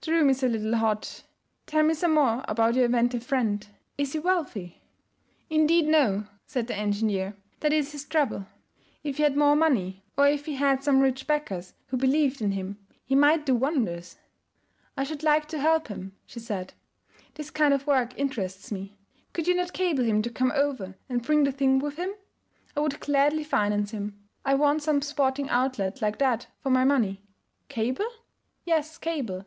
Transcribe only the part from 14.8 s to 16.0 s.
'I should like to help